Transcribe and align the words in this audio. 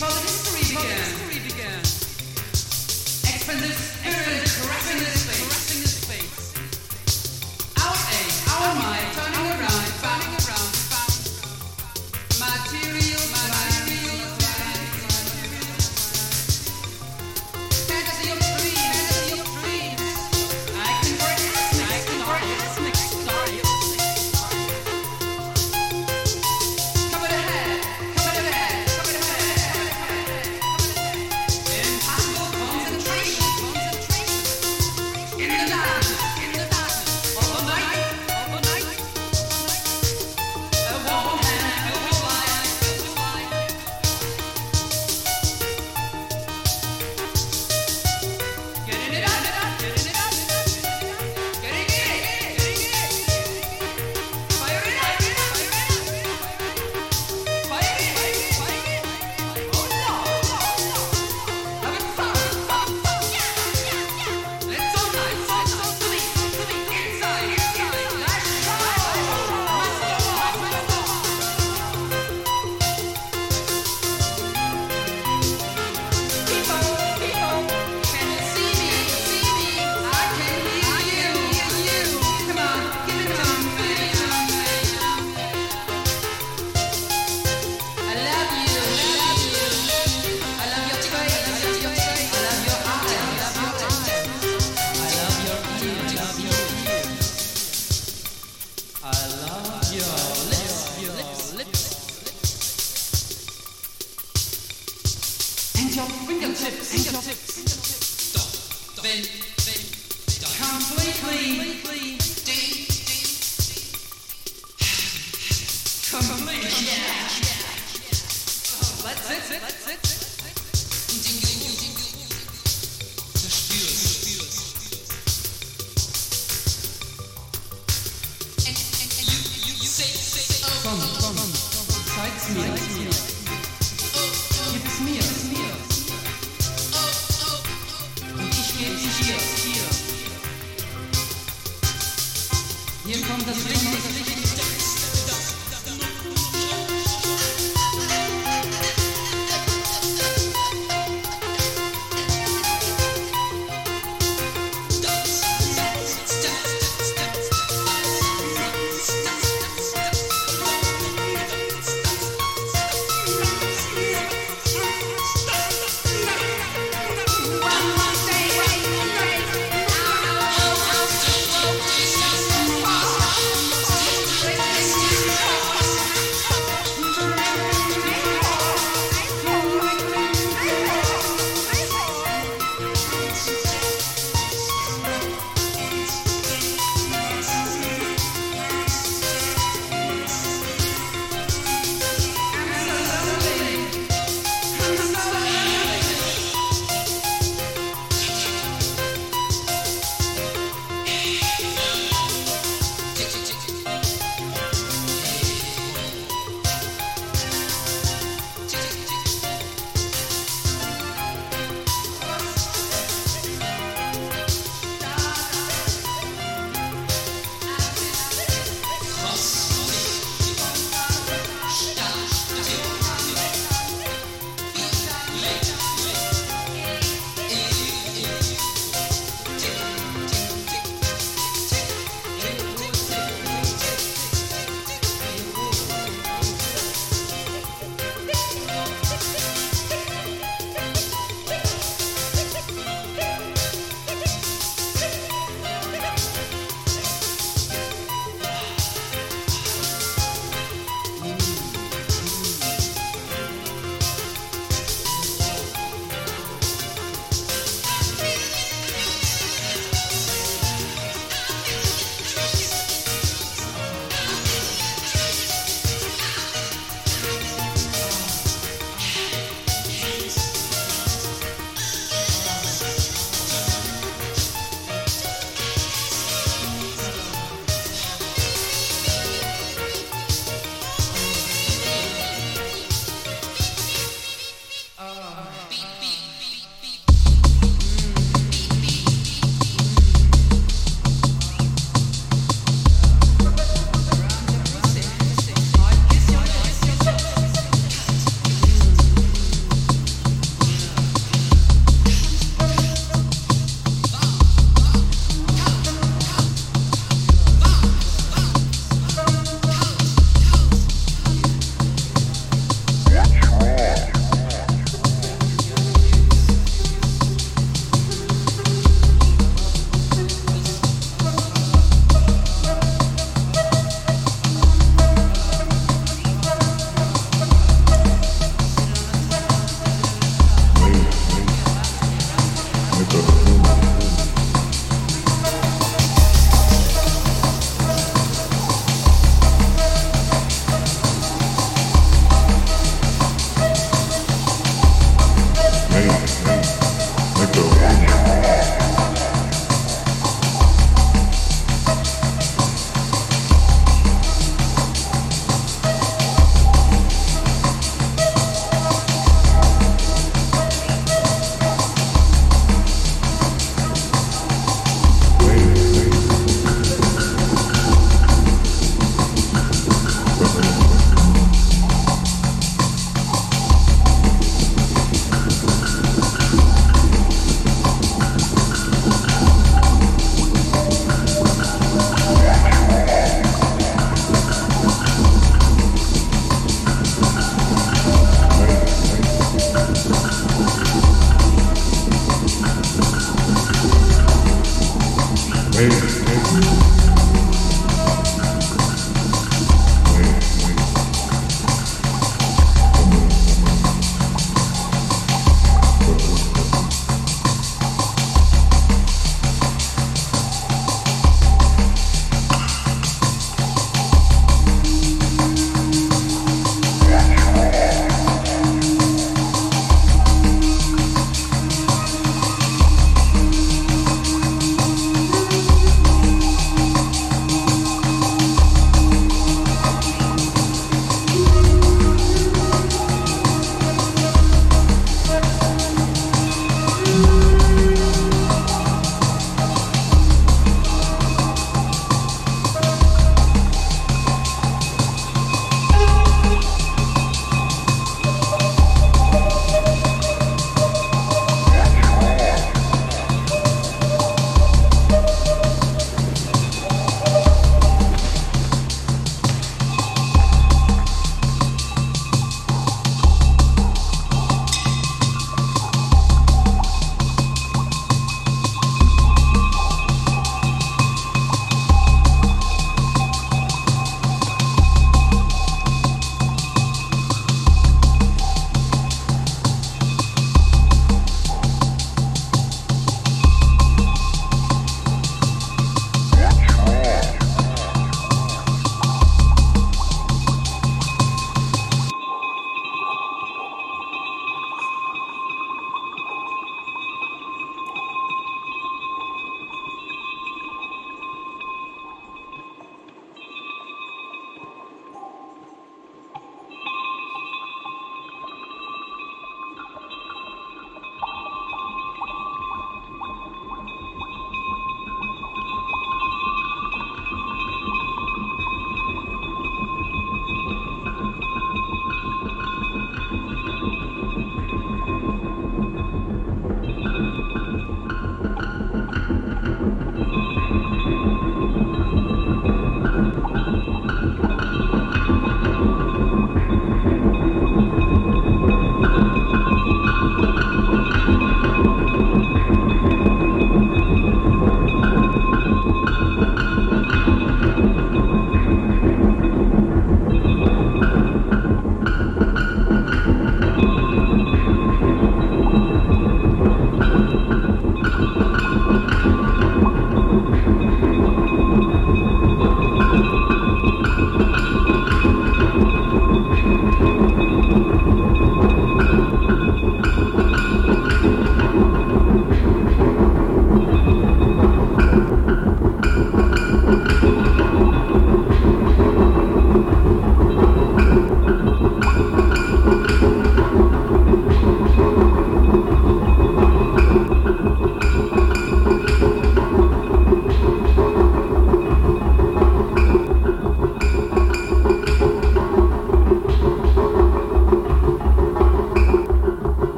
Come 0.00 1.29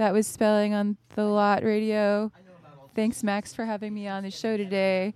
That 0.00 0.14
was 0.14 0.26
Spellling 0.26 0.72
on 0.72 0.96
the 1.14 1.24
lot 1.24 1.62
radio. 1.62 2.32
Thanks, 2.94 3.22
Max, 3.22 3.52
for 3.52 3.66
having 3.66 3.92
me 3.92 4.08
on 4.08 4.22
the 4.22 4.30
show 4.30 4.56
today. 4.56 5.12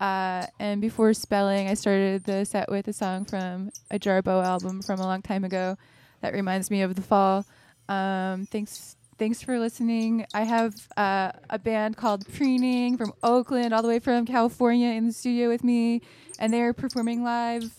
Uh, 0.00 0.46
and 0.58 0.80
before 0.80 1.14
Spellling, 1.14 1.68
I 1.68 1.74
started 1.74 2.24
the 2.24 2.44
set 2.44 2.68
with 2.68 2.88
a 2.88 2.92
song 2.92 3.24
from 3.24 3.70
a 3.88 4.00
Jarbo 4.00 4.44
album 4.44 4.82
from 4.82 4.98
a 4.98 5.04
long 5.04 5.22
time 5.22 5.44
ago 5.44 5.76
that 6.22 6.34
reminds 6.34 6.72
me 6.72 6.82
of 6.82 6.96
the 6.96 7.02
fall. 7.02 7.46
Um, 7.88 8.46
thanks, 8.46 8.96
thanks 9.16 9.42
for 9.42 9.60
listening. 9.60 10.26
I 10.34 10.42
have 10.42 10.74
uh, 10.96 11.30
a 11.48 11.60
band 11.60 11.96
called 11.96 12.26
Preening 12.34 12.96
from 12.96 13.12
Oakland, 13.22 13.72
all 13.72 13.82
the 13.82 13.86
way 13.86 14.00
from 14.00 14.26
California, 14.26 14.88
in 14.88 15.06
the 15.06 15.12
studio 15.12 15.48
with 15.48 15.62
me, 15.62 16.02
and 16.40 16.52
they 16.52 16.62
are 16.62 16.72
performing 16.72 17.22
live 17.22 17.78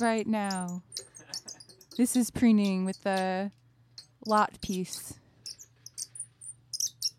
right 0.00 0.26
now. 0.26 0.82
This 1.98 2.14
is 2.14 2.30
Preening 2.30 2.84
with 2.84 3.02
the 3.04 3.50
lot 4.26 4.60
piece. 4.60 5.14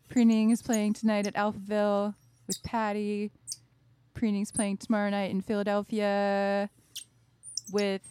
Preening 0.10 0.50
is 0.50 0.62
playing 0.62 0.94
tonight 0.94 1.28
at 1.28 1.36
Alphaville 1.36 2.16
with 2.48 2.62
Patty. 2.64 3.32
Preening's 4.14 4.52
playing 4.52 4.78
tomorrow 4.78 5.10
night 5.10 5.32
in 5.32 5.42
Philadelphia 5.42 6.70
with 7.72 8.02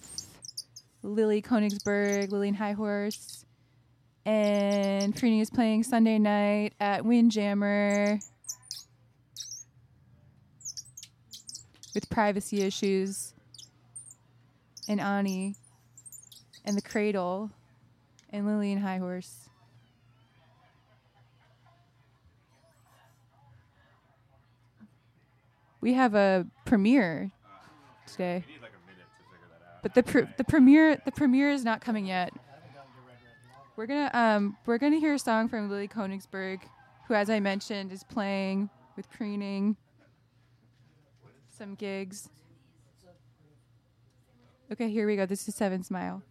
Lily 1.03 1.43
Konigsberg, 1.43 2.31
Lily 2.31 2.49
and 2.49 2.57
Horn 2.57 2.77
Horse. 2.77 3.45
And 4.25 5.15
Preening 5.15 5.41
is 5.41 5.51
playing 5.51 5.83
Sunday 5.85 6.19
night 6.19 6.75
at 6.81 7.05
Windjammer 7.05 8.19
with 11.95 12.11
privacy 12.11 12.63
issues 12.63 13.33
and 14.89 15.01
Ani 15.01 15.55
and 16.65 16.77
the 16.77 16.83
Cradle 16.83 17.51
and 18.31 18.47
Lily 18.47 18.73
and 18.73 18.83
Horn 18.83 19.01
Horse. 19.01 19.49
We 25.81 25.93
have 25.95 26.15
a 26.15 26.47
premiere 26.65 27.31
today. 28.11 28.45
But 29.83 29.95
the 29.95 30.03
pr- 30.03 30.33
the 30.37 30.43
premiere 30.43 31.01
the 31.05 31.13
premiere 31.13 31.51
is 31.51 31.65
not 31.65 31.81
coming 31.81 32.07
yet. 32.07 32.33
We're 33.77 33.87
gonna 33.87 34.11
um 34.13 34.57
we're 34.67 34.79
gonna 34.79 34.99
hear 34.99 35.15
a 35.15 35.19
song 35.19 35.49
from 35.49 35.71
Lily 35.71 35.87
Konigsberg, 35.87 36.63
who, 37.07 37.15
as 37.15 37.31
I 37.31 37.41
mentioned, 37.41 37.93
is 37.93 38.03
playing 38.03 38.71
with 38.97 39.09
Preening. 39.11 39.77
Some 41.57 41.75
gigs. 41.75 42.31
Okay, 44.73 44.91
here 44.91 45.07
we 45.07 45.15
go. 45.15 45.27
This 45.27 45.47
is 45.47 45.55
Seven 45.55 45.85
Smile. 45.85 46.23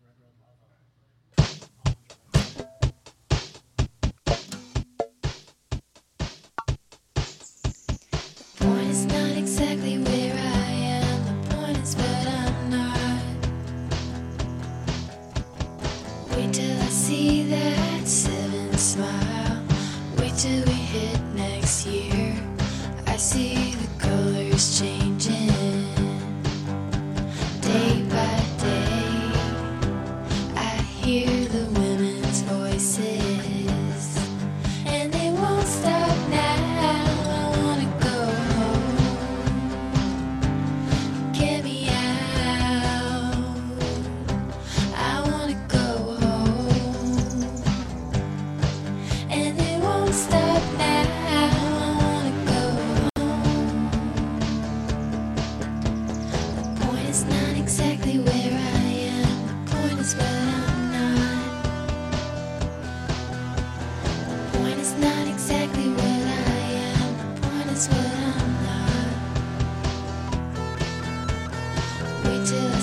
Wait 72.45 72.74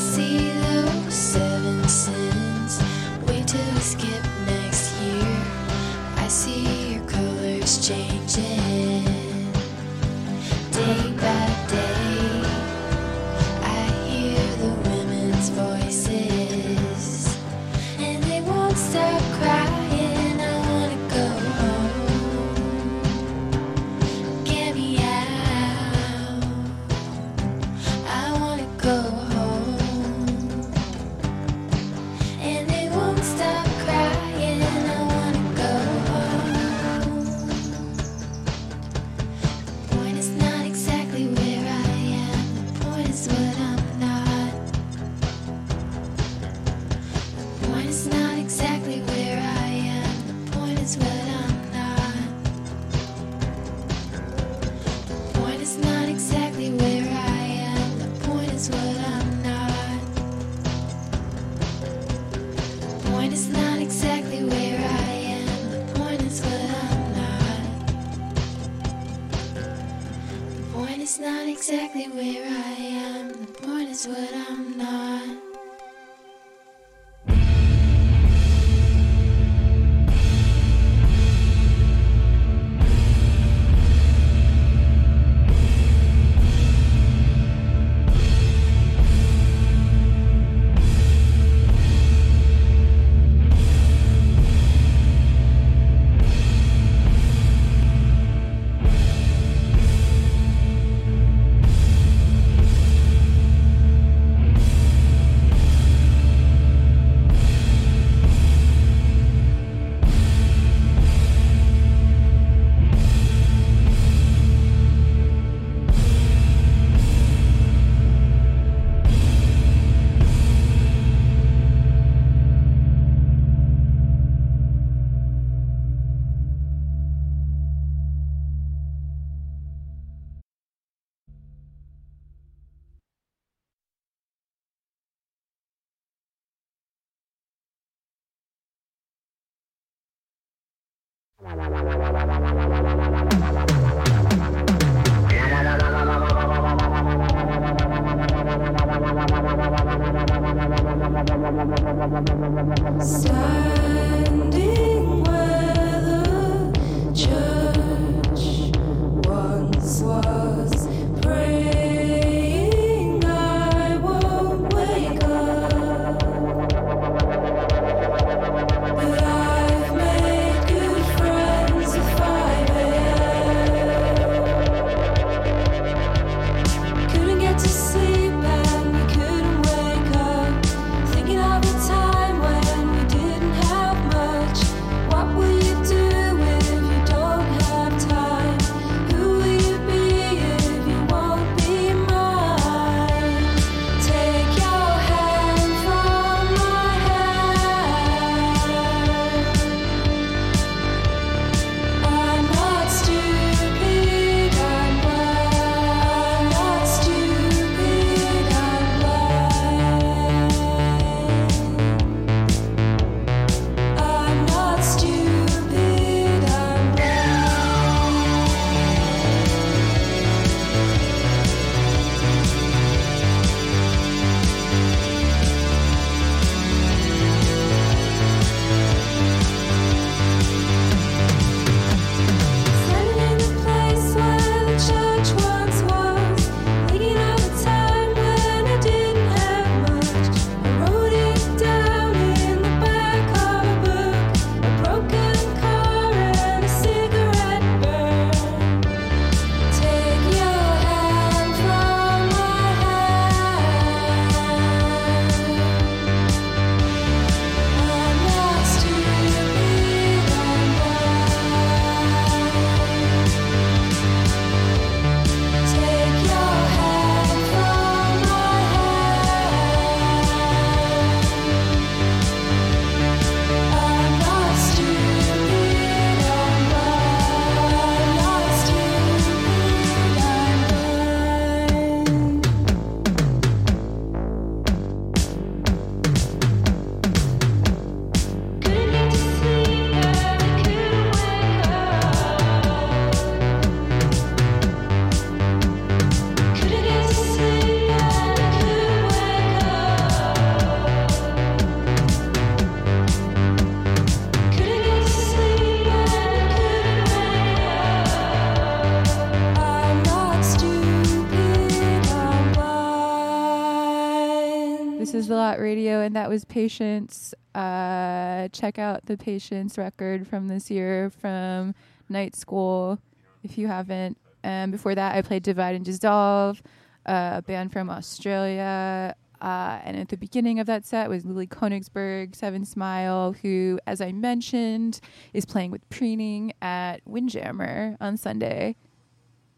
that 316.23 316.28
was 316.28 316.44
Patience. 316.44 317.35
Uh, 317.53 318.47
check 318.53 318.78
out 318.78 319.07
the 319.07 319.16
Patience 319.16 319.77
record 319.77 320.24
from 320.24 320.47
this 320.47 320.70
year 320.70 321.11
from 321.11 321.74
Night 322.09 322.36
School 322.36 323.01
if 323.43 323.59
you 323.59 323.66
haven't. 323.66 324.16
And 324.44 324.70
before 324.70 324.94
that, 324.94 325.16
I 325.16 325.23
played 325.23 325.43
Divide 325.43 325.74
and 325.74 325.85
Dissolve, 325.85 326.62
uh, 327.07 327.32
a 327.39 327.43
band 327.43 327.73
from 327.73 327.90
Australia. 327.90 329.16
Uh, 329.40 329.81
and 329.82 329.97
at 329.97 330.11
the 330.11 330.16
beginning 330.16 330.61
of 330.61 330.69
that 330.69 330.86
set 330.86 331.09
was 331.09 331.24
Lily 331.24 331.49
Konigsberg, 331.49 332.36
Seven 332.36 332.65
Smile, 332.65 333.35
who, 333.43 333.81
as 333.85 334.01
I 334.01 334.12
mentioned, 334.12 335.01
is 335.32 335.44
playing 335.44 335.73
with 335.73 335.90
Preening 335.90 336.53
at 336.62 336.99
Windjammer 337.05 337.97
on 338.01 338.16
Sunday. 338.16 338.77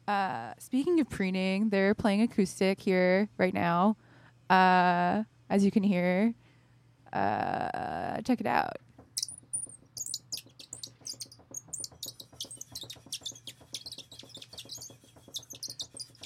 Uh, 0.09 0.55
speaking 0.59 0.99
of 0.99 1.11
preening, 1.11 1.69
they're 1.69 1.95
playing 1.95 2.23
acoustic 2.23 2.81
here 2.81 3.29
right 3.37 3.53
now. 3.53 3.99
Uh, 4.49 5.25
as 5.51 5.63
you 5.63 5.71
can 5.71 5.83
hear, 5.83 6.33
uh, 7.15 8.21
check 8.23 8.41
it 8.41 8.47
out. 8.47 8.77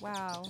Wow. 0.00 0.44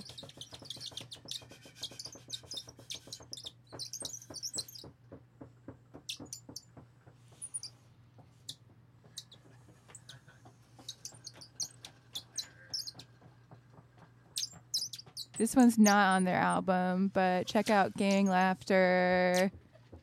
This 15.37 15.55
one's 15.55 15.77
not 15.79 16.15
on 16.15 16.25
their 16.25 16.35
album, 16.35 17.11
but 17.13 17.47
check 17.47 17.69
out 17.69 17.95
Gang 17.95 18.27
Laughter, 18.27 19.49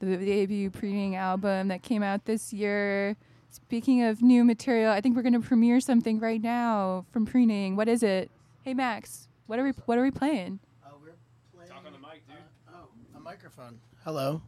the 0.01 0.17
debut 0.17 0.71
preening 0.71 1.17
album 1.17 1.69
that 1.69 1.83
came 1.83 2.03
out 2.03 2.25
this 2.25 2.53
year. 2.53 3.17
Speaking 3.51 4.03
of 4.03 4.21
new 4.23 4.45
material, 4.45 4.93
I 4.93 5.01
think 5.01 5.17
we're 5.17 5.23
going 5.23 5.41
to 5.41 5.41
premiere 5.41 5.81
something 5.81 6.19
right 6.21 6.43
now 6.43 7.07
from 7.11 7.25
preening. 7.25 7.77
What 7.77 7.89
is 7.89 8.03
it? 8.03 8.31
Hey 8.63 8.75
Max, 8.75 9.29
what 9.47 9.59
are 9.59 9.65
we 9.65 9.71
what 9.87 9.97
are 9.97 10.03
we 10.03 10.11
playing? 10.11 10.59
Uh, 10.85 10.91
we're 11.01 11.13
playing. 11.55 11.71
Talk 11.71 11.87
on 11.87 11.93
the 11.93 11.99
mic, 11.99 12.27
dude. 12.29 12.37
oh, 12.75 12.89
a 13.17 13.21
microphone. 13.21 13.79
Hello. 14.05 14.43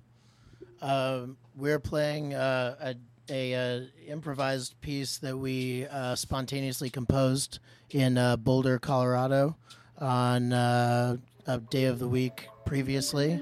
Um, 0.82 1.36
we're 1.56 1.78
playing 1.78 2.34
uh, 2.34 2.76
a 2.80 2.94
a 3.30 3.54
uh, 3.54 3.80
improvised 4.06 4.80
piece 4.80 5.18
that 5.18 5.36
we 5.36 5.86
uh, 5.86 6.14
spontaneously 6.14 6.90
composed 6.90 7.58
in 7.90 8.18
uh, 8.18 8.36
Boulder, 8.36 8.78
Colorado, 8.78 9.56
on 9.98 10.52
uh, 10.52 11.16
a 11.46 11.58
day 11.58 11.84
of 11.84 11.98
the 11.98 12.08
week 12.08 12.48
previously 12.64 13.40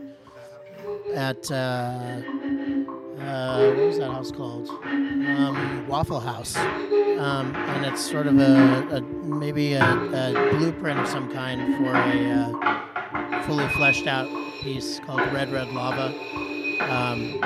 at 1.14 1.50
uh, 1.50 1.54
uh, 3.18 3.72
what 3.74 3.86
was 3.86 3.98
that 3.98 4.10
house 4.10 4.30
called? 4.30 4.68
Um, 4.68 5.86
Waffle 5.88 6.20
House. 6.20 6.56
Um, 6.56 7.56
and 7.56 7.86
it's 7.86 8.08
sort 8.08 8.26
of 8.26 8.38
a, 8.38 8.96
a 8.96 9.00
maybe 9.00 9.72
a, 9.72 9.82
a 9.82 10.50
blueprint 10.50 11.00
of 11.00 11.08
some 11.08 11.32
kind 11.32 11.76
for 11.76 11.94
a 11.94 12.30
uh, 12.30 13.42
fully 13.42 13.66
fleshed 13.70 14.06
out 14.06 14.28
piece 14.60 15.00
called 15.00 15.20
Red 15.32 15.50
Red 15.50 15.68
Lava. 15.68 16.08
Um, 16.82 17.40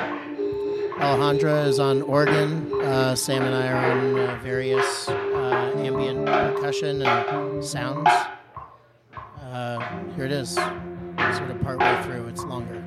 Alejandra 0.99 1.65
is 1.67 1.79
on 1.79 2.01
organ. 2.03 2.71
Uh, 2.83 3.15
Sam 3.15 3.43
and 3.43 3.55
I 3.55 3.67
are 3.69 3.91
on 3.91 4.19
uh, 4.19 4.39
various 4.43 5.07
uh, 5.07 5.73
ambient 5.77 6.25
percussion 6.25 7.01
and 7.01 7.63
sounds. 7.63 8.09
Here 10.15 10.25
it 10.25 10.31
is, 10.33 10.49
sort 10.51 11.49
of 11.49 11.61
partway 11.61 12.03
through. 12.03 12.27
It's 12.27 12.43
longer. 12.43 12.83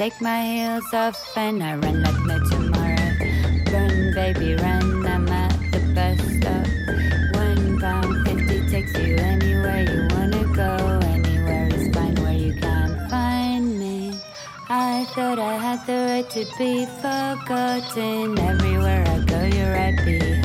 Take 0.00 0.18
my 0.22 0.42
heels 0.42 0.94
off 0.94 1.36
and 1.36 1.62
I 1.62 1.76
run 1.76 2.02
like 2.02 2.18
no 2.24 2.38
tomorrow. 2.48 3.10
Run, 3.70 4.14
baby, 4.14 4.54
run. 4.54 5.06
I'm 5.06 5.28
at 5.28 5.52
the 5.72 5.80
bus 5.94 6.18
stop. 6.36 6.66
One 7.36 7.78
pound 7.78 8.26
fifty 8.26 8.66
takes 8.70 8.94
you 8.96 9.16
anywhere 9.16 9.82
you 9.82 10.08
wanna 10.16 10.44
go. 10.56 11.00
Anywhere 11.02 11.68
is 11.74 11.94
fine 11.94 12.14
where 12.14 12.32
you 12.32 12.54
can 12.54 13.10
find 13.10 13.78
me. 13.78 14.18
I 14.70 15.04
thought 15.14 15.38
I 15.38 15.58
had 15.58 15.86
the 15.86 15.98
right 16.08 16.30
to 16.30 16.46
be 16.56 16.86
forgotten. 17.02 18.38
Everywhere 18.38 19.04
I 19.06 19.18
go, 19.26 19.42
you're 19.54 19.74
right 19.74 19.96
behind. 20.02 20.39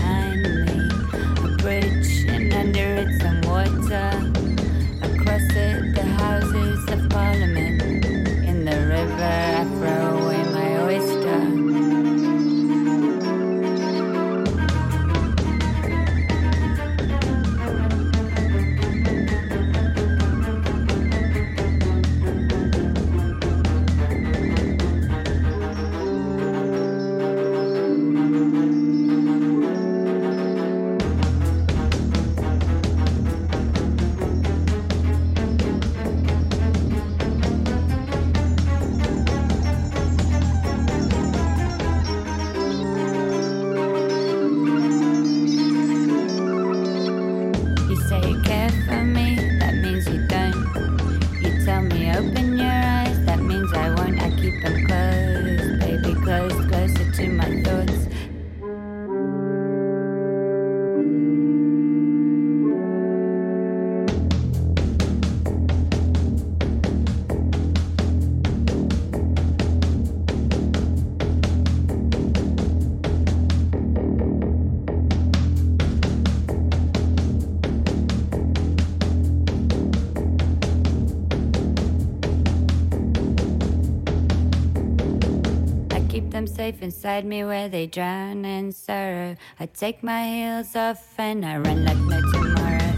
inside 86.95 87.25
me 87.25 87.43
where 87.43 87.67
they 87.67 87.85
drown 87.85 88.45
in 88.45 88.71
sorrow. 88.71 89.35
I 89.59 89.65
take 89.65 90.01
my 90.01 90.23
heels 90.29 90.77
off 90.77 91.19
and 91.19 91.45
I 91.45 91.57
run 91.57 91.83
like 91.83 91.97
no 91.97 92.21
tomorrow. 92.31 92.93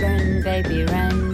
Run, 0.00 0.42
baby, 0.44 0.84
run. 0.84 1.31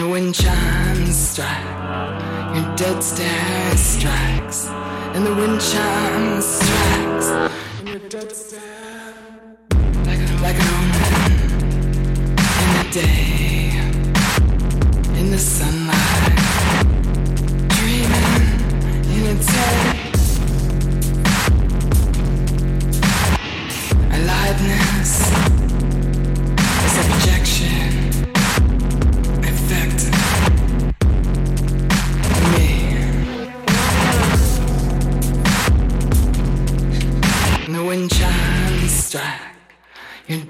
the 0.00 0.08
wind 0.08 0.34
chimes 0.34 1.14
strike, 1.14 1.62
your 2.56 2.74
dead 2.74 3.02
stare 3.02 3.76
strikes, 3.76 4.66
and 5.14 5.26
the 5.26 5.34
wind 5.34 5.60
chimes 5.60 6.46
strikes, 6.46 7.26
and 7.80 7.88
your 7.88 8.08
dead 8.08 8.32
stare. 8.32 9.14
Like 10.06 10.18
an, 10.18 10.42
like 10.42 10.58
an 10.58 10.68
omen. 10.78 11.52
In 12.62 12.68
the 12.78 12.88
day, 12.92 13.72
in 15.20 15.30
the 15.30 15.38
sun. 15.38 15.79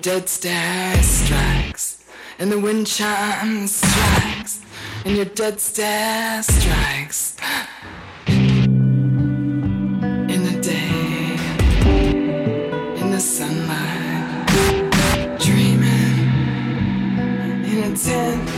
dead 0.00 0.28
stare 0.30 1.02
strikes, 1.02 2.02
and 2.38 2.50
the 2.50 2.58
wind 2.58 2.86
chimes 2.86 3.74
strikes, 3.74 4.60
and 5.04 5.14
your 5.14 5.26
dead 5.26 5.60
stare 5.60 6.42
strikes. 6.42 7.36
In 8.26 10.42
the 10.44 10.58
day, 10.62 11.36
in 12.98 13.10
the 13.10 13.20
sunlight, 13.20 14.48
dreaming 15.38 16.30
in 17.64 17.92
a 17.92 17.96
tent. 17.96 18.49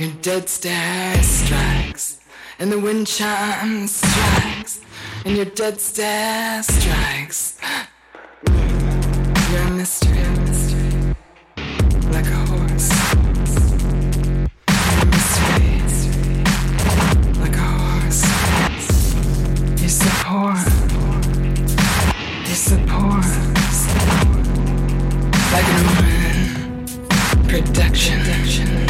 Your 0.00 0.10
dead 0.22 0.48
stare 0.48 1.22
strikes, 1.22 2.20
and 2.58 2.72
the 2.72 2.80
wind 2.80 3.06
chimes 3.06 3.96
strikes, 3.96 4.80
and 5.26 5.36
your 5.36 5.44
dead 5.44 5.78
stare 5.78 6.62
strikes. 6.62 7.58
You're 8.46 9.60
a 9.60 9.70
mystery, 9.72 10.18
a 10.22 10.30
mystery, 10.40 11.14
like 12.10 12.24
a 12.24 12.40
horse. 12.48 12.88
You're 14.72 15.02
a 15.02 15.06
mystery, 15.12 15.74
like 17.38 17.56
a 17.56 17.58
horse. 17.60 18.22
You 19.82 19.88
support, 19.90 20.66
you 22.48 22.54
support, 22.54 23.30
like 25.52 25.68
an 25.74 25.84
omen, 25.98 27.48
production, 27.48 28.18
myth. 28.20 28.89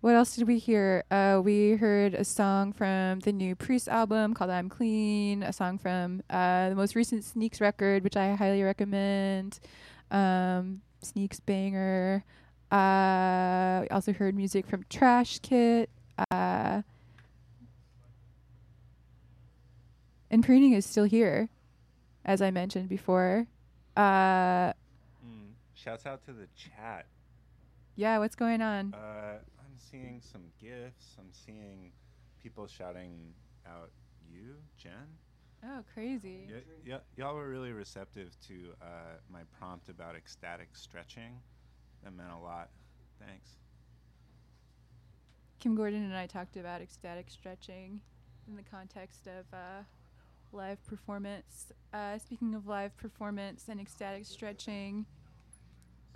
What 0.00 0.14
else 0.14 0.36
did 0.36 0.46
we 0.46 0.58
hear? 0.58 1.02
Uh, 1.10 1.40
we 1.42 1.72
heard 1.72 2.14
a 2.14 2.24
song 2.24 2.72
from 2.72 3.18
the 3.20 3.32
new 3.32 3.56
Priest 3.56 3.88
album 3.88 4.32
called 4.32 4.50
I'm 4.50 4.68
Clean, 4.68 5.42
a 5.42 5.52
song 5.52 5.76
from 5.76 6.22
uh, 6.30 6.68
the 6.68 6.76
most 6.76 6.94
recent 6.94 7.24
Sneaks 7.24 7.60
record, 7.60 8.04
which 8.04 8.16
I 8.16 8.34
highly 8.36 8.62
recommend. 8.62 9.58
Um, 10.12 10.82
Sneaks 11.02 11.40
banger. 11.40 12.24
Uh, 12.70 13.80
we 13.82 13.88
also 13.88 14.12
heard 14.12 14.36
music 14.36 14.66
from 14.68 14.84
Trash 14.88 15.40
Kit. 15.40 15.90
Uh, 16.30 16.82
and 20.30 20.44
Preening 20.44 20.74
is 20.74 20.86
still 20.86 21.04
here, 21.04 21.48
as 22.24 22.40
I 22.40 22.50
mentioned 22.52 22.88
before. 22.88 23.46
Uh, 23.96 24.72
Mm. 25.26 25.50
Shouts 25.74 26.06
out 26.06 26.24
to 26.26 26.32
the 26.32 26.46
chat. 26.54 27.06
yeah, 27.96 28.18
what's 28.18 28.36
going 28.36 28.62
on? 28.62 28.94
Uh, 28.94 29.38
seeing 29.90 30.20
some 30.20 30.42
gifts. 30.60 31.16
I'm 31.18 31.32
seeing 31.32 31.92
people 32.42 32.66
shouting 32.66 33.32
out 33.66 33.90
you, 34.30 34.54
Jen. 34.76 34.92
Oh, 35.64 35.82
crazy. 35.92 36.48
Y- 36.48 36.92
y- 36.92 37.00
y'all 37.16 37.34
were 37.34 37.48
really 37.48 37.72
receptive 37.72 38.30
to 38.46 38.54
uh, 38.80 38.86
my 39.32 39.40
prompt 39.58 39.88
about 39.88 40.14
ecstatic 40.14 40.68
stretching. 40.74 41.40
That 42.04 42.14
meant 42.14 42.30
a 42.30 42.38
lot. 42.38 42.68
Thanks. 43.18 43.50
Kim 45.58 45.74
Gordon 45.74 46.04
and 46.04 46.16
I 46.16 46.26
talked 46.26 46.56
about 46.56 46.80
ecstatic 46.80 47.28
stretching 47.30 48.00
in 48.46 48.54
the 48.54 48.62
context 48.62 49.26
of 49.26 49.44
uh, 49.52 49.82
live 50.52 50.84
performance. 50.86 51.72
Uh, 51.92 52.18
speaking 52.18 52.54
of 52.54 52.68
live 52.68 52.96
performance 52.96 53.64
and 53.68 53.80
ecstatic 53.80 54.24
stretching. 54.24 55.04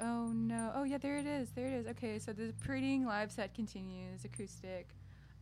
Oh 0.00 0.28
no. 0.32 0.72
Oh 0.74 0.82
yeah, 0.84 0.98
there 0.98 1.18
it 1.18 1.26
is. 1.26 1.50
There 1.50 1.66
it 1.66 1.72
is. 1.72 1.86
Okay, 1.86 2.18
so 2.18 2.32
the 2.32 2.52
Preening 2.64 3.04
live 3.06 3.30
set 3.30 3.54
continues, 3.54 4.24
acoustic. 4.24 4.88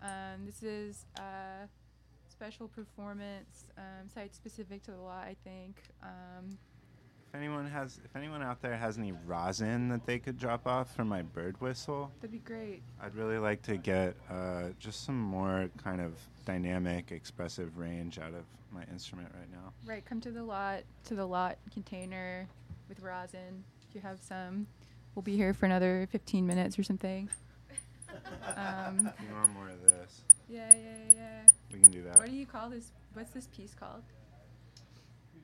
Um, 0.03 0.45
this 0.47 0.63
is 0.63 1.07
a 1.17 1.69
special 2.29 2.69
performance, 2.69 3.67
um, 3.77 4.09
site 4.13 4.35
specific 4.35 4.83
to 4.85 4.93
the 4.93 4.97
lot, 4.99 5.25
I 5.25 5.37
think. 5.45 5.83
Um, 6.03 6.59
If 7.29 7.35
anyone 7.35 7.67
has, 7.67 8.01
if 8.05 8.17
anyone 8.17 8.43
out 8.43 8.61
there 8.63 8.77
has 8.77 8.99
any 8.99 9.13
rosin 9.27 9.89
that 9.91 10.05
they 10.07 10.19
could 10.19 10.39
drop 10.39 10.67
off 10.67 10.95
for 10.97 11.05
my 11.05 11.23
bird 11.23 11.61
whistle, 11.61 12.11
that'd 12.21 12.33
be 12.33 12.39
great. 12.39 12.83
I'd 13.01 13.15
really 13.15 13.39
like 13.39 13.63
to 13.63 13.77
get 13.77 14.17
uh, 14.31 14.71
just 14.79 15.05
some 15.05 15.19
more 15.21 15.69
kind 15.83 16.01
of 16.01 16.15
dynamic, 16.45 17.13
expressive 17.13 17.79
range 17.79 18.19
out 18.19 18.35
of 18.35 18.45
my 18.73 18.85
instrument 18.91 19.29
right 19.35 19.51
now. 19.53 19.73
Right, 19.85 20.05
come 20.05 20.21
to 20.23 20.31
the 20.31 20.43
lot, 20.43 20.83
to 21.05 21.15
the 21.15 21.27
lot 21.27 21.59
container 21.73 22.49
with 22.89 23.01
rosin. 23.01 23.65
If 23.91 23.97
you 23.97 24.03
have 24.03 24.21
some, 24.23 24.69
we'll 25.17 25.25
be 25.25 25.37
here 25.37 25.53
for 25.53 25.67
another 25.67 26.07
15 26.13 26.47
minutes 26.47 26.79
or 26.79 26.85
something. 26.85 27.29
um, 28.57 29.11
you 29.21 29.35
want 29.35 29.53
more 29.53 29.69
of 29.69 29.83
this, 29.83 30.21
yeah, 30.49 30.73
yeah, 30.73 31.13
yeah. 31.13 31.41
we 31.73 31.81
can 31.81 31.91
do 31.91 32.01
that. 32.05 32.17
What 32.17 32.27
do 32.27 32.33
you 32.37 32.47
call 32.47 32.71
this? 32.71 32.93
What's 33.15 33.33
this 33.33 33.49
piece 33.49 33.75
called? 33.75 34.05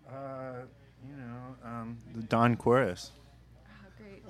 Uh, 0.09 0.62
you 1.05 1.16
know, 1.16 1.68
um, 1.68 1.98
the 2.14 2.23
Don 2.23 2.55
Chorus. 2.55 3.10
Oh, 3.66 3.89
great. 3.98 4.23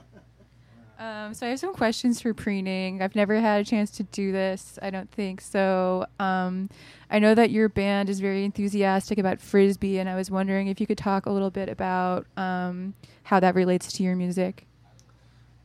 Um, 0.98 1.34
so 1.34 1.46
I 1.46 1.50
have 1.50 1.60
some 1.60 1.74
questions 1.74 2.22
for 2.22 2.32
preening. 2.32 3.02
I've 3.02 3.14
never 3.14 3.38
had 3.38 3.60
a 3.60 3.64
chance 3.64 3.90
to 3.92 4.02
do 4.04 4.32
this. 4.32 4.78
I 4.80 4.90
don't 4.90 5.10
think 5.10 5.40
so. 5.40 6.06
Um, 6.18 6.70
I 7.10 7.18
know 7.18 7.34
that 7.34 7.50
your 7.50 7.68
band 7.68 8.08
is 8.08 8.20
very 8.20 8.44
enthusiastic 8.44 9.18
about 9.18 9.40
frisbee, 9.40 9.98
and 9.98 10.08
I 10.08 10.14
was 10.14 10.30
wondering 10.30 10.68
if 10.68 10.80
you 10.80 10.86
could 10.86 10.98
talk 10.98 11.26
a 11.26 11.30
little 11.30 11.50
bit 11.50 11.68
about 11.68 12.26
um, 12.36 12.94
how 13.24 13.40
that 13.40 13.54
relates 13.54 13.92
to 13.92 14.02
your 14.02 14.16
music. 14.16 14.66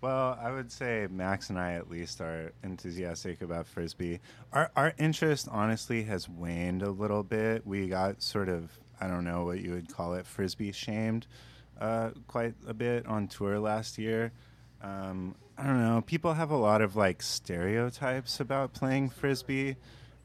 Well, 0.02 0.38
I 0.42 0.52
would 0.52 0.72
say 0.72 1.08
Max 1.12 1.52
and 1.52 1.60
I 1.60 1.74
at 1.74 1.90
least 1.90 2.22
are 2.22 2.52
enthusiastic 2.64 3.44
about 3.44 3.68
frisbee. 3.68 4.20
Our 4.52 4.72
our 4.76 4.94
interest 4.98 5.48
honestly 5.52 6.04
has 6.04 6.28
waned 6.28 6.82
a 6.82 6.90
little 6.90 7.22
bit. 7.22 7.68
We 7.68 7.88
got 7.88 8.24
sort 8.24 8.50
of 8.50 8.72
I 9.00 9.08
don't 9.08 9.24
know 9.24 9.46
what 9.46 9.60
you 9.60 9.72
would 9.72 9.94
call 9.94 10.16
it 10.16 10.26
frisbee 10.26 10.72
shamed 10.72 11.28
uh, 11.80 12.12
quite 12.28 12.56
a 12.68 12.74
bit 12.74 13.06
on 13.06 13.28
tour 13.28 13.60
last 13.60 14.00
year. 14.00 14.32
Um, 14.82 15.36
I 15.58 15.66
don't 15.66 15.80
know. 15.80 16.02
People 16.02 16.34
have 16.34 16.52
a 16.52 16.58
lot 16.58 16.82
of 16.82 16.96
like 16.96 17.22
stereotypes 17.22 18.40
about 18.40 18.74
playing 18.74 19.10
frisbee, 19.10 19.76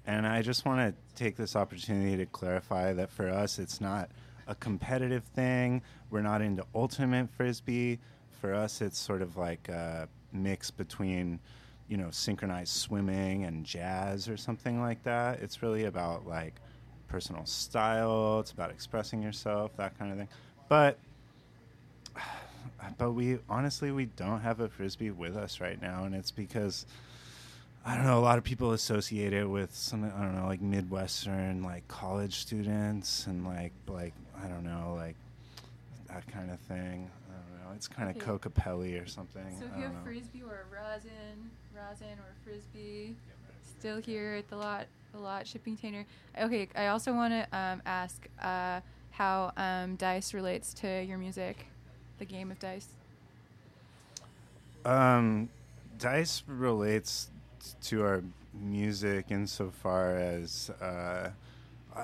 and 0.07 0.27
I 0.27 0.43
just 0.43 0.65
want 0.65 0.81
to 0.81 1.15
take 1.15 1.37
this 1.37 1.55
opportunity 1.57 2.16
to 2.16 2.27
clarify 2.27 2.93
that 2.95 3.11
for 3.11 3.28
us, 3.28 3.59
it's 3.59 3.81
not 3.81 4.11
a 4.47 4.55
competitive 4.55 5.24
thing. 5.24 5.83
We're 6.11 6.23
not 6.23 6.41
into 6.41 6.65
ultimate 6.74 7.28
frisbee. 7.37 7.99
For 8.41 8.55
us, 8.55 8.81
it's 8.81 8.99
sort 8.99 9.23
of 9.23 9.37
like 9.37 9.69
a 9.69 10.09
mix 10.33 10.70
between, 10.70 11.41
you 11.89 11.97
know, 11.97 12.11
synchronized 12.11 12.73
swimming 12.73 13.45
and 13.45 13.65
jazz 13.65 14.28
or 14.28 14.37
something 14.37 14.81
like 14.81 15.03
that. 15.03 15.41
It's 15.41 15.62
really 15.62 15.85
about 15.85 16.27
like 16.27 16.55
personal 17.09 17.45
style. 17.45 18.41
It's 18.41 18.53
about 18.53 18.70
expressing 18.70 19.23
yourself, 19.23 19.77
that 19.77 19.99
kind 19.99 20.12
of 20.12 20.19
thing. 20.19 20.28
But 20.69 20.99
but 22.99 23.13
we 23.13 23.39
honestly 23.49 23.91
we 23.91 24.07
don't 24.07 24.41
have 24.41 24.61
a 24.61 24.69
frisbee 24.69 25.11
with 25.11 25.37
us 25.37 25.61
right 25.61 25.81
now, 25.81 26.05
and 26.05 26.15
it's 26.15 26.31
because 26.31 26.87
I 27.85 27.95
don't 27.95 28.05
know. 28.05 28.19
A 28.19 28.21
lot 28.21 28.39
of 28.39 28.45
people 28.45 28.73
associate 28.73 29.33
it 29.33 29.49
with 29.49 29.75
some 29.75 30.05
I 30.05 30.23
don't 30.23 30.35
know, 30.37 30.47
like 30.47 30.61
midwestern, 30.61 31.63
like 31.63 31.87
college 31.89 32.35
students, 32.37 33.27
and 33.27 33.47
like 33.47 33.73
like 33.87 34.13
I 34.43 34.49
don't 34.49 34.65
know, 34.65 34.95
like 34.97 35.17
that 36.09 36.27
kind 36.29 36.51
of 36.51 36.59
thing. 36.61 37.11
I 37.29 37.33
don't 37.35 37.65
know. 37.65 37.75
It's 37.75 37.89
kind 37.89 38.09
of 38.11 38.17
Okay. 38.17 38.27
Kokopelli 38.27 39.03
or 39.03 39.07
something. 39.07 39.57
So 39.59 39.67
if 39.67 39.77
you 39.77 39.85
have 39.85 39.93
know. 39.93 39.99
frisbee 40.05 40.43
or 40.43 40.67
a 40.71 40.75
rosin, 40.75 41.51
rosin 41.75 42.19
or 42.19 42.35
frisbee, 42.45 43.15
still 43.79 44.01
here 44.01 44.35
at 44.35 44.49
the 44.49 44.57
lot, 44.57 44.87
the 45.13 45.19
lot 45.19 45.47
shipping 45.47 45.77
container. 45.77 46.07
Okay, 46.41 46.69
I 46.75 46.89
also 46.89 47.13
want 47.13 47.33
to 47.33 47.57
um, 47.57 47.83
ask 47.87 48.27
uh, 48.43 48.81
how 49.11 49.53
um, 49.57 49.97
dice 49.97 50.35
relates 50.35 50.75
to 50.75 51.03
your 51.05 51.19
music, 51.19 51.67
the 52.19 52.25
game 52.25 52.51
of 52.51 52.59
dice. 52.59 52.89
Um, 54.85 55.49
Dice 55.99 56.43
relates 56.47 57.31
to 57.83 58.03
our 58.03 58.23
music 58.55 59.27
insofar 59.31 60.17
as 60.17 60.71
uh, 60.81 61.31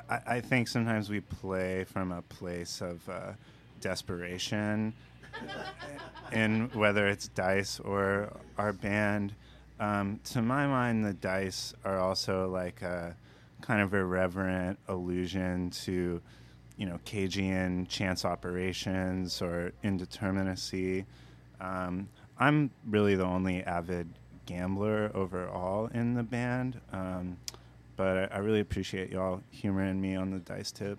I, 0.08 0.20
I 0.26 0.40
think 0.40 0.68
sometimes 0.68 1.10
we 1.10 1.20
play 1.20 1.84
from 1.84 2.12
a 2.12 2.22
place 2.22 2.80
of 2.80 3.06
uh, 3.08 3.32
desperation, 3.80 4.94
and 6.32 6.74
whether 6.74 7.06
it's 7.06 7.28
Dice 7.28 7.80
or 7.80 8.32
our 8.58 8.72
band. 8.72 9.34
Um, 9.80 10.20
to 10.24 10.42
my 10.42 10.66
mind, 10.66 11.04
the 11.04 11.12
Dice 11.12 11.74
are 11.84 11.98
also 11.98 12.48
like 12.48 12.82
a 12.82 13.16
kind 13.60 13.80
of 13.80 13.94
irreverent 13.94 14.78
allusion 14.88 15.70
to, 15.70 16.20
you 16.76 16.86
know, 16.86 16.98
Cagean 17.04 17.86
chance 17.88 18.24
operations 18.24 19.42
or 19.42 19.72
indeterminacy. 19.84 21.04
Um, 21.60 22.08
I'm 22.38 22.70
really 22.88 23.14
the 23.14 23.24
only 23.24 23.62
avid 23.62 24.08
gambler 24.46 25.10
overall 25.14 25.86
in 25.94 26.14
the 26.14 26.22
band, 26.22 26.80
um, 26.92 27.36
but 27.96 28.32
I, 28.32 28.36
I 28.36 28.38
really 28.38 28.60
appreciate 28.60 29.10
y'all 29.10 29.42
humoring 29.50 30.00
me 30.00 30.16
on 30.16 30.30
the 30.30 30.38
dice 30.38 30.72
tip. 30.72 30.98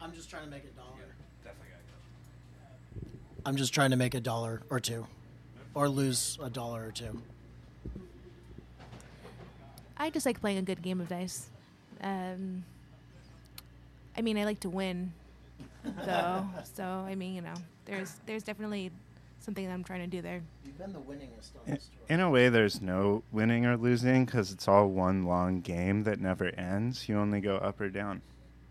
I'm 0.00 0.12
just 0.12 0.30
trying 0.30 0.44
to 0.44 0.50
make 0.50 0.64
a 0.64 0.68
dollar. 0.68 0.86
I'm 3.44 3.56
just 3.56 3.72
trying 3.72 3.90
to 3.90 3.96
make 3.96 4.14
a 4.14 4.20
dollar 4.20 4.62
or 4.70 4.80
two, 4.80 5.06
or 5.74 5.88
lose 5.88 6.38
a 6.42 6.50
dollar 6.50 6.86
or 6.86 6.92
two. 6.92 7.22
I 9.96 10.10
just 10.10 10.26
like 10.26 10.40
playing 10.40 10.58
a 10.58 10.62
good 10.62 10.82
game 10.82 11.00
of 11.00 11.08
dice. 11.08 11.48
Um, 12.02 12.64
I 14.16 14.22
mean, 14.22 14.38
I 14.38 14.44
like 14.44 14.60
to 14.60 14.70
win, 14.70 15.12
though. 16.04 16.44
so 16.74 16.84
I 16.84 17.14
mean, 17.14 17.34
you 17.34 17.42
know, 17.42 17.54
there's 17.84 18.14
there's 18.26 18.42
definitely 18.42 18.90
something 19.40 19.64
that 19.66 19.72
I'm 19.72 19.84
trying 19.84 20.00
to 20.00 20.06
do 20.06 20.22
there. 20.22 20.42
You've 20.64 20.78
been 20.78 20.92
the 20.92 20.98
winningest 20.98 21.54
on 21.54 21.62
In, 21.66 21.74
this 21.74 21.84
tour. 21.88 22.06
in 22.08 22.20
a 22.20 22.30
way, 22.30 22.48
there's 22.48 22.80
no 22.80 23.22
winning 23.32 23.64
or 23.66 23.76
losing 23.76 24.24
because 24.24 24.50
it's 24.52 24.66
all 24.66 24.88
one 24.88 25.24
long 25.24 25.60
game 25.60 26.02
that 26.04 26.20
never 26.20 26.46
ends. 26.58 27.08
You 27.08 27.18
only 27.18 27.40
go 27.40 27.56
up 27.56 27.80
or 27.80 27.88
down. 27.88 28.22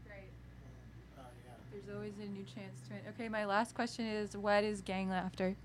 Right. 0.10 0.24
There's 1.72 1.96
always 1.96 2.14
a 2.22 2.28
new 2.30 2.44
chance 2.44 2.80
to 2.88 2.94
win. 2.96 3.02
Okay, 3.16 3.30
my 3.30 3.46
last 3.46 3.74
question 3.76 4.06
is 4.06 4.36
what 4.36 4.64
is 4.64 4.82
gang 4.82 5.10
laughter? 5.10 5.56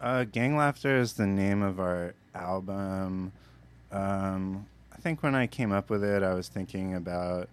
Uh, 0.00 0.22
Gang 0.24 0.56
Laughter 0.56 0.96
is 0.96 1.14
the 1.14 1.26
name 1.26 1.60
of 1.60 1.80
our 1.80 2.14
album. 2.32 3.32
Um, 3.90 4.64
I 4.98 5.00
think 5.00 5.22
when 5.22 5.36
I 5.36 5.46
came 5.46 5.70
up 5.70 5.90
with 5.90 6.02
it, 6.02 6.24
I 6.24 6.34
was 6.34 6.48
thinking 6.48 6.96
about 6.96 7.48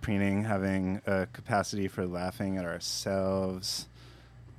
preening 0.00 0.44
having 0.44 1.02
a 1.06 1.26
capacity 1.32 1.88
for 1.88 2.06
laughing 2.06 2.56
at 2.56 2.64
ourselves, 2.64 3.88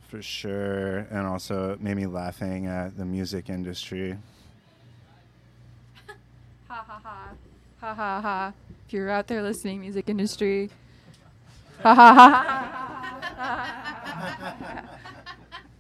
for 0.09 0.21
sure, 0.21 1.07
and 1.09 1.25
also 1.25 1.77
maybe 1.79 2.05
laughing 2.05 2.65
at 2.65 2.97
the 2.97 3.05
music 3.05 3.49
industry. 3.49 4.17
Ha 6.67 6.83
ha 6.87 6.99
ha. 7.03 7.29
Ha 7.79 7.93
ha 7.93 8.21
ha. 8.21 8.53
If 8.87 8.93
you're 8.93 9.09
out 9.09 9.27
there 9.27 9.43
listening, 9.43 9.79
music 9.79 10.09
industry. 10.09 10.71
Ha 11.83 11.93
ha 11.93 12.13
ha 12.13 12.33
ha. 13.37 14.92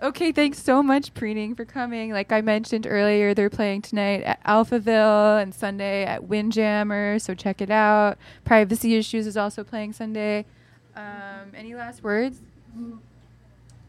Okay, 0.03 0.33
thanks 0.33 0.61
so 0.61 0.83
much, 0.83 1.13
Preening, 1.13 1.55
for 1.55 1.63
coming. 1.63 2.11
Like 2.11 2.33
I 2.33 2.41
mentioned 2.41 2.85
earlier, 2.85 3.33
they're 3.33 3.49
playing 3.49 3.83
tonight 3.83 4.21
at 4.23 4.43
Alphaville 4.43 5.41
and 5.41 5.55
Sunday 5.55 6.03
at 6.03 6.25
Windjammer, 6.25 7.19
so 7.19 7.33
check 7.33 7.61
it 7.61 7.71
out. 7.71 8.17
Privacy 8.43 8.95
Issues 8.95 9.25
is 9.25 9.37
also 9.37 9.63
playing 9.63 9.93
Sunday. 9.93 10.45
Um, 10.93 11.53
any 11.55 11.73
last 11.73 12.03
words? 12.03 12.41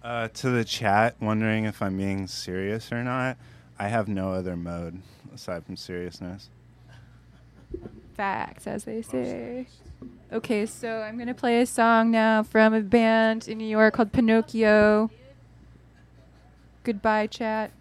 Uh, 0.05 0.29
to 0.29 0.51
the 0.51 0.65
chat, 0.65 1.17
wondering 1.21 1.65
if 1.65 1.83
I'm 1.83 1.97
being 1.97 2.29
serious 2.29 2.93
or 2.93 3.03
not. 3.03 3.37
I 3.77 3.89
have 3.89 4.07
no 4.07 4.31
other 4.31 4.55
mode 4.55 5.03
aside 5.35 5.67
from 5.67 5.77
seriousness. 5.77 6.49
Facts, 8.15 8.69
as 8.69 8.85
they 8.85 9.03
say. 9.03 9.67
Okay, 10.33 10.65
so 10.65 11.01
I'm 11.01 11.19
gonna 11.19 11.35
play 11.35 11.61
a 11.61 11.67
song 11.67 12.13
now 12.13 12.45
from 12.45 12.73
a 12.73 12.83
band 12.83 13.49
in 13.49 13.59
New 13.59 13.67
York 13.67 13.95
called 13.95 14.13
Pinocchio. 14.13 15.11
Goodbye, 16.85 17.27
chat. 17.27 17.73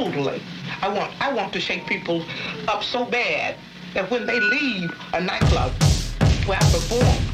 Coldly. 0.00 0.40
I 0.80 0.88
want 0.88 1.12
I 1.20 1.32
want 1.32 1.52
to 1.52 1.60
shake 1.60 1.86
people 1.86 2.24
up 2.68 2.82
so 2.82 3.04
bad 3.04 3.56
that 3.94 4.10
when 4.10 4.26
they 4.26 4.40
leave 4.40 4.90
a 5.12 5.20
nightclub 5.20 5.72
where 6.46 6.58
I 6.58 6.70
performed, 6.70 7.29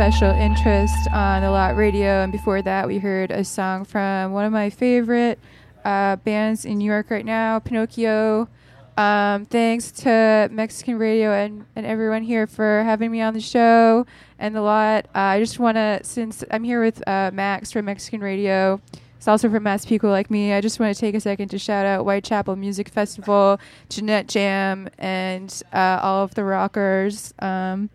Special 0.00 0.30
Interest 0.30 1.08
on 1.12 1.42
the 1.42 1.50
Lot 1.50 1.76
Radio, 1.76 2.22
and 2.22 2.32
before 2.32 2.62
that, 2.62 2.88
we 2.88 2.96
heard 2.96 3.30
a 3.30 3.44
song 3.44 3.84
from 3.84 4.32
one 4.32 4.46
of 4.46 4.50
my 4.50 4.70
favorite 4.70 5.38
uh, 5.84 6.16
bands 6.16 6.64
in 6.64 6.78
New 6.78 6.86
York 6.86 7.10
right 7.10 7.26
now, 7.26 7.58
Pinocchio. 7.58 8.48
Um, 8.96 9.44
thanks 9.44 9.90
to 9.90 10.48
Mexican 10.50 10.96
Radio 10.96 11.32
and, 11.34 11.66
and 11.76 11.84
everyone 11.84 12.22
here 12.22 12.46
for 12.46 12.82
having 12.82 13.10
me 13.10 13.20
on 13.20 13.34
the 13.34 13.42
show 13.42 14.06
and 14.38 14.56
the 14.56 14.62
lot. 14.62 15.04
Uh, 15.14 15.18
I 15.18 15.38
just 15.38 15.58
want 15.58 15.76
to, 15.76 16.00
since 16.02 16.42
I'm 16.50 16.64
here 16.64 16.82
with 16.82 17.06
uh, 17.06 17.30
Max 17.34 17.70
from 17.70 17.84
Mexican 17.84 18.22
Radio, 18.22 18.80
it's 19.18 19.28
also 19.28 19.50
from 19.50 19.64
Massapequa 19.64 20.08
like 20.08 20.30
me. 20.30 20.54
I 20.54 20.62
just 20.62 20.80
want 20.80 20.96
to 20.96 20.98
take 20.98 21.14
a 21.14 21.20
second 21.20 21.50
to 21.50 21.58
shout 21.58 21.84
out 21.84 22.04
Whitechapel 22.04 22.56
Music 22.56 22.88
Festival, 22.88 23.60
Jeanette 23.90 24.28
Jam, 24.28 24.88
and 24.96 25.62
uh, 25.74 26.00
all 26.02 26.24
of 26.24 26.34
the 26.36 26.44
rockers 26.44 27.34
um, 27.40 27.90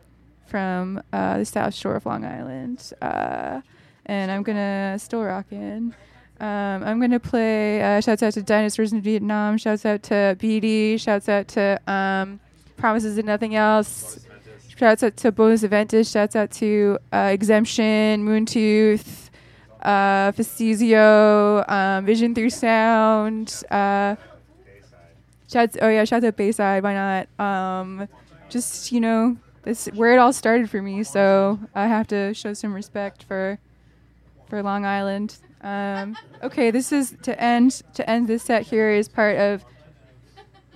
from 0.55 1.03
uh, 1.11 1.39
the 1.39 1.43
South 1.43 1.73
Shore 1.73 1.97
of 1.97 2.05
Long 2.05 2.23
Island. 2.23 2.93
Uh, 3.01 3.59
and 4.05 4.31
I'm 4.31 4.41
gonna 4.41 4.97
still 4.97 5.21
rockin'. 5.21 5.93
Um, 6.39 6.47
I'm 6.81 7.01
gonna 7.01 7.19
play. 7.19 7.83
Uh, 7.83 7.99
shouts 7.99 8.23
out 8.23 8.31
to 8.35 8.41
Dinosaurs 8.41 8.93
in 8.93 9.01
Vietnam. 9.01 9.57
Shouts 9.57 9.85
out 9.85 10.03
to 10.03 10.37
BD. 10.39 10.97
Shouts 10.97 11.27
out 11.27 11.49
to 11.49 11.77
um, 11.91 12.39
Promises 12.77 13.17
and 13.17 13.27
Nothing 13.27 13.53
Else. 13.57 14.25
Shouts 14.77 15.03
out 15.03 15.17
to 15.17 15.33
Bonus 15.33 15.63
Aventus. 15.63 16.09
Shouts 16.09 16.37
out 16.37 16.51
to 16.51 16.99
uh, 17.11 17.31
Exemption, 17.33 18.25
Moontooth 18.25 19.29
uh, 19.81 20.31
Fascisio, 20.31 21.69
um, 21.69 22.05
Vision 22.05 22.33
Through 22.33 22.51
Sound. 22.51 23.61
Uh, 23.69 24.15
shouts, 25.51 25.75
oh 25.81 25.89
yeah, 25.89 26.05
shouts 26.05 26.23
out 26.23 26.37
Bayside. 26.37 26.81
Why 26.81 26.93
not? 26.93 27.45
Um, 27.45 28.07
just 28.47 28.93
you 28.93 29.01
know, 29.01 29.35
this 29.65 29.87
where 29.87 30.13
it 30.13 30.17
all 30.17 30.31
started 30.31 30.69
for 30.69 30.81
me. 30.81 31.03
So 31.03 31.59
I 31.73 31.87
have 31.87 32.07
to 32.07 32.33
show 32.33 32.53
some 32.53 32.73
respect 32.73 33.23
for 33.23 33.59
for 34.47 34.63
Long 34.63 34.85
Island. 34.85 35.37
Um, 35.61 36.15
okay, 36.43 36.71
this 36.71 36.91
is 36.91 37.15
to 37.23 37.39
end 37.41 37.81
to 37.95 38.09
end 38.09 38.27
this 38.27 38.43
set. 38.43 38.61
Here 38.63 38.91
is 38.91 39.09
part 39.09 39.37
of 39.37 39.65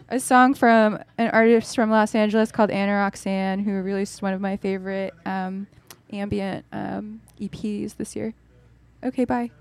a 0.10 0.20
song 0.20 0.56
from 0.56 1.00
an 1.18 1.30
artist 1.30 1.76
from 1.76 1.92
Los 1.92 2.16
Angeles 2.16 2.52
called 2.52 2.72
Ana 2.72 2.94
Roxanne, 2.94 3.60
who 3.60 3.72
released 3.82 4.22
one 4.22 4.34
of 4.34 4.42
my 4.42 4.58
favorite 4.58 5.14
um, 5.26 5.68
ambient 6.12 6.66
um, 6.72 7.22
EPs 7.40 7.96
this 7.96 8.16
year. 8.16 8.34
Okay, 9.04 9.26
bye. 9.26 9.52